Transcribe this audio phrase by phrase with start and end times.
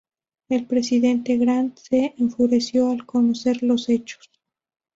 [0.49, 4.31] El presidente Grant se enfureció al conocer los hechos.